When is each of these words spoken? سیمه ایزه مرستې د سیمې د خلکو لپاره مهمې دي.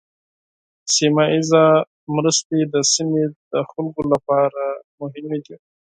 سیمه 0.95 1.23
ایزه 1.33 1.63
مرستې 2.15 2.59
د 2.73 2.75
سیمې 2.93 3.23
د 3.51 3.53
خلکو 3.71 4.01
لپاره 4.13 4.63
مهمې 4.99 5.39
دي. 5.45 5.55